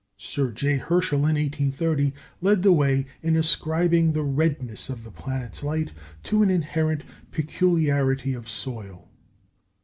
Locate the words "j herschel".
0.51-1.19